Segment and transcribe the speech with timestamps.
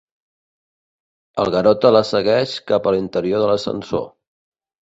[1.43, 4.13] El Garota la segueix cap a l'interior de l'ascensor.